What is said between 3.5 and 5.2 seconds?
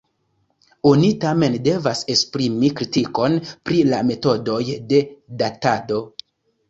pri la metodoj de